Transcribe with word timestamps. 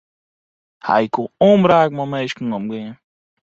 Hy 0.87 1.03
koe 1.13 1.33
omraak 1.49 1.89
mei 1.95 2.09
minsken 2.11 2.55
omgean. 2.57 2.95